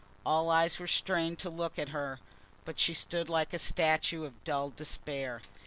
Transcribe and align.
All 0.25 0.49
eyes 0.49 0.79
were 0.79 0.87
strained 0.87 1.37
to 1.41 1.49
look 1.51 1.77
at 1.77 1.89
her, 1.89 2.19
but 2.65 2.79
she 2.79 2.95
stood 2.95 3.29
like 3.29 3.53
a 3.53 3.59
statue 3.59 4.23
of 4.25 4.43
dull 4.43 4.71
despair. 4.71 5.41